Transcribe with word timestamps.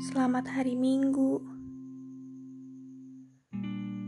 Selamat 0.00 0.48
hari 0.56 0.80
Minggu. 0.80 1.44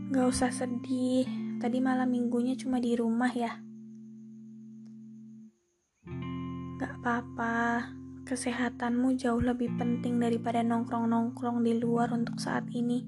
Gak 0.09 0.25
usah 0.25 0.49
sedih, 0.49 1.29
tadi 1.61 1.85
malam 1.85 2.09
minggunya 2.09 2.57
cuma 2.57 2.81
di 2.81 2.97
rumah 2.97 3.29
ya. 3.29 3.61
Gak 6.81 6.97
apa-apa, 6.97 7.93
kesehatanmu 8.25 9.21
jauh 9.21 9.37
lebih 9.37 9.69
penting 9.77 10.17
daripada 10.17 10.65
nongkrong-nongkrong 10.65 11.61
di 11.61 11.77
luar 11.77 12.09
untuk 12.09 12.41
saat 12.41 12.65
ini. 12.73 13.05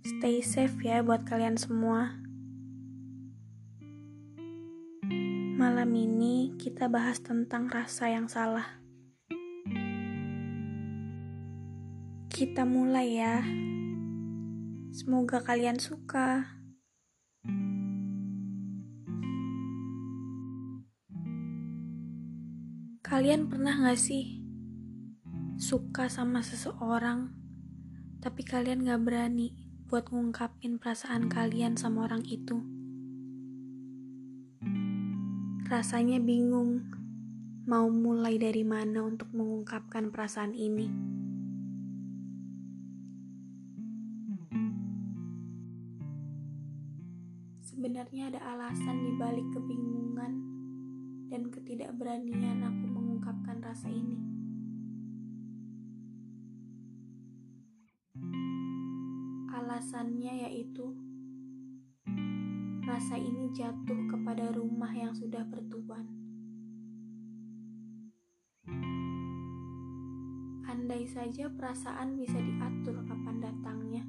Stay 0.00 0.40
safe 0.40 0.80
ya 0.80 1.04
buat 1.04 1.28
kalian 1.28 1.60
semua. 1.60 2.24
Malam 5.60 5.92
ini 5.92 6.56
kita 6.56 6.88
bahas 6.88 7.20
tentang 7.20 7.68
rasa 7.68 8.08
yang 8.08 8.32
salah. 8.32 8.85
Kita 12.36 12.68
mulai 12.68 13.16
ya. 13.16 13.40
Semoga 14.92 15.40
kalian 15.40 15.80
suka. 15.80 16.44
Kalian 23.00 23.48
pernah 23.48 23.72
gak 23.80 23.96
sih 23.96 24.44
suka 25.56 26.12
sama 26.12 26.44
seseorang, 26.44 27.32
tapi 28.20 28.44
kalian 28.44 28.84
gak 28.84 29.00
berani 29.00 29.56
buat 29.88 30.12
ngungkapin 30.12 30.76
perasaan 30.76 31.32
kalian 31.32 31.80
sama 31.80 32.04
orang 32.04 32.20
itu? 32.28 32.60
Rasanya 35.72 36.20
bingung 36.20 36.84
mau 37.64 37.88
mulai 37.88 38.36
dari 38.36 38.60
mana 38.60 39.08
untuk 39.08 39.32
mengungkapkan 39.32 40.12
perasaan 40.12 40.52
ini. 40.52 41.15
Sebenarnya 47.76 48.32
ada 48.32 48.40
alasan 48.56 49.04
di 49.04 49.12
balik 49.20 49.52
kebingungan 49.52 50.32
dan 51.28 51.52
ketidakberanian 51.52 52.64
aku 52.64 52.88
mengungkapkan 52.88 53.60
rasa 53.60 53.92
ini. 53.92 54.16
Alasannya 59.52 60.48
yaitu 60.48 60.88
rasa 62.88 63.20
ini 63.20 63.52
jatuh 63.52 64.08
kepada 64.08 64.56
rumah 64.56 64.96
yang 64.96 65.12
sudah 65.12 65.44
bertuan. 65.44 66.08
Andai 70.64 71.04
saja 71.04 71.52
perasaan 71.52 72.16
bisa 72.16 72.40
diatur 72.40 73.04
kapan 73.04 73.36
datangnya 73.36 74.08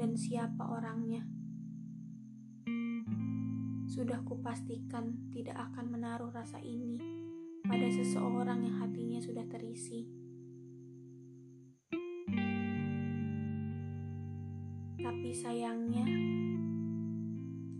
dan 0.00 0.16
siapa 0.16 0.64
orangnya 0.64 1.39
sudah 4.00 4.24
kupastikan 4.24 5.28
tidak 5.28 5.60
akan 5.60 5.92
menaruh 5.92 6.32
rasa 6.32 6.56
ini 6.64 6.96
pada 7.68 7.84
seseorang 7.92 8.64
yang 8.64 8.80
hatinya 8.80 9.20
sudah 9.20 9.44
terisi. 9.44 10.08
Tapi 14.96 15.30
sayangnya, 15.36 16.08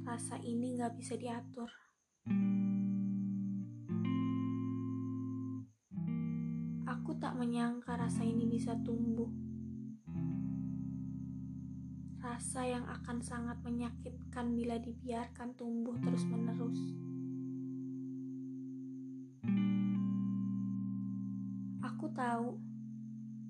rasa 0.04 0.36
ini 0.44 0.76
gak 0.76 0.92
bisa 1.00 1.16
diatur. 1.16 1.72
Aku 6.84 7.16
tak 7.16 7.32
menyangka 7.32 7.96
rasa 7.96 8.28
ini 8.28 8.44
bisa 8.44 8.76
tumbuh 8.84 9.32
rasa 12.30 12.62
yang 12.62 12.86
akan 12.86 13.18
sangat 13.26 13.58
menyakitkan 13.66 14.54
bila 14.54 14.78
dibiarkan 14.78 15.50
tumbuh 15.58 15.98
terus-menerus. 15.98 16.78
Aku 21.82 22.06
tahu 22.14 22.62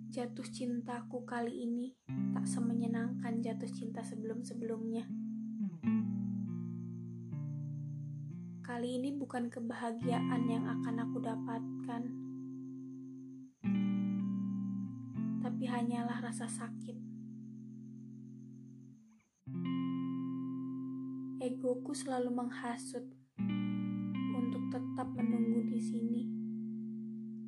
jatuh 0.09 0.49
cintaku 0.49 1.29
kali 1.29 1.69
ini 1.69 1.93
tak 2.33 2.49
semenyenangkan 2.49 3.45
jatuh 3.45 3.69
cinta 3.69 4.01
sebelum-sebelumnya. 4.01 5.05
Kali 8.65 8.97
ini 8.97 9.13
bukan 9.13 9.53
kebahagiaan 9.53 10.49
yang 10.49 10.65
akan 10.65 10.97
aku 11.05 11.21
dapatkan, 11.21 12.03
tapi 15.45 15.65
hanyalah 15.69 16.25
rasa 16.25 16.49
sakit 16.49 17.20
egoku 21.61 21.93
selalu 21.93 22.33
menghasut 22.33 23.05
untuk 24.33 24.65
tetap 24.73 25.13
menunggu 25.13 25.69
di 25.69 25.77
sini 25.77 26.25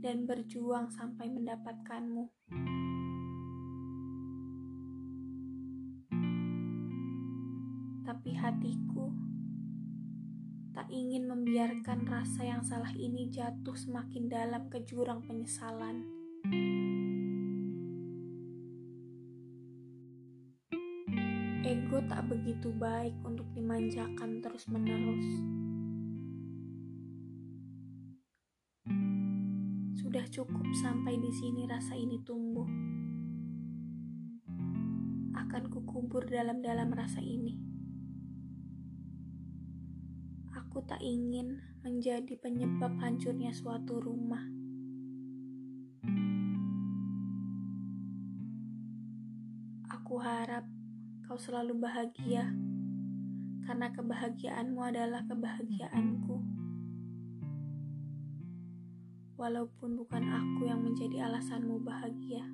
dan 0.04 0.28
berjuang 0.28 0.92
sampai 0.92 1.32
mendapatkanmu. 1.32 2.28
Tapi 8.04 8.30
hatiku 8.36 9.08
tak 10.76 10.92
ingin 10.92 11.24
membiarkan 11.32 12.04
rasa 12.04 12.44
yang 12.44 12.60
salah 12.60 12.92
ini 12.92 13.32
jatuh 13.32 13.72
semakin 13.72 14.28
dalam 14.28 14.68
ke 14.68 14.84
jurang 14.84 15.24
penyesalan. 15.24 16.04
Ego 21.72 22.04
tak 22.04 22.28
begitu 22.28 22.68
baik 22.76 23.16
untuk 23.24 23.48
dimanjakan 23.56 24.44
terus-menerus. 24.44 25.24
Sudah 29.96 30.20
cukup 30.28 30.68
sampai 30.84 31.16
di 31.16 31.32
sini 31.32 31.64
rasa 31.64 31.96
ini 31.96 32.20
tumbuh. 32.28 32.68
Akan 35.32 35.72
kukubur 35.72 36.28
dalam-dalam 36.28 36.92
rasa 36.92 37.24
ini. 37.24 37.56
Aku 40.52 40.84
tak 40.84 41.00
ingin 41.00 41.56
menjadi 41.80 42.36
penyebab 42.36 43.00
hancurnya 43.00 43.56
suatu 43.56 43.96
rumah. 43.96 44.44
Aku 49.88 50.20
harap 50.20 50.81
kau 51.32 51.40
selalu 51.40 51.80
bahagia, 51.80 52.44
karena 53.64 53.88
kebahagiaanmu 53.88 54.84
adalah 54.84 55.24
kebahagiaanku. 55.24 56.36
Walaupun 59.40 59.96
bukan 59.96 60.28
aku 60.28 60.68
yang 60.68 60.84
menjadi 60.84 61.32
alasanmu 61.32 61.80
bahagia. 61.88 62.44